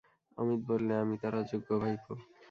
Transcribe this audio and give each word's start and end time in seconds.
অমিত 0.37 0.61
বললে, 0.69 0.93
আমি 1.03 1.15
তাঁর 1.21 1.33
অযোগ্য 1.41 1.69
ভাইপো। 1.81 2.13